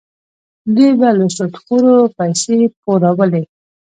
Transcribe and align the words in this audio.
دوی 0.75 0.91
به 0.99 1.09
له 1.19 1.27
سودخورو 1.35 1.95
پیسې 2.17 2.57
پورولې. 2.81 3.43